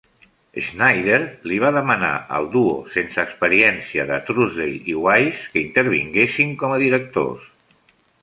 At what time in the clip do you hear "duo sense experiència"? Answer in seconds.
2.55-4.07